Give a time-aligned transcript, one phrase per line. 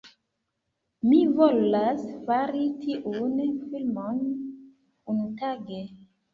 [1.09, 2.01] Mi volas
[2.31, 3.37] fari tiun
[3.69, 4.27] filmon,
[5.17, 5.81] unutage